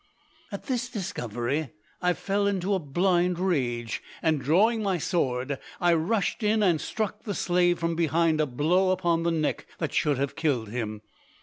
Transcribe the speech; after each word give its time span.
"At 0.51 0.63
this 0.65 0.89
discovery 0.89 1.69
I 2.01 2.13
fell 2.13 2.47
into 2.47 2.73
a 2.73 2.79
blind 2.79 3.37
rage, 3.37 4.01
and 4.23 4.41
drawing 4.41 4.81
my 4.81 4.97
sword 4.97 5.59
I 5.79 5.93
rushed 5.93 6.41
in 6.41 6.63
and 6.63 6.81
struck 6.81 7.21
the 7.21 7.35
slave 7.35 7.77
from 7.77 7.95
behind 7.95 8.41
a 8.41 8.47
blow 8.47 8.89
upon 8.89 9.21
the 9.21 9.29
neck 9.29 9.67
that 9.77 9.93
should 9.93 10.17
have 10.17 10.35
killed 10.35 10.69
him. 10.69 11.03